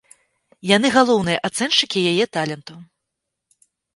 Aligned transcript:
Яны 0.75 0.87
галоўныя 0.95 1.41
ацэншчыкі 1.49 1.99
яе 2.13 2.25
таленту. 2.37 2.75